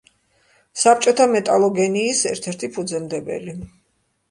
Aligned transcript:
საბჭოთა 0.83 1.27
მეტალოგენიის 1.35 2.23
ერთ-ერთი 2.33 2.73
ფუძემდებელი. 2.79 3.57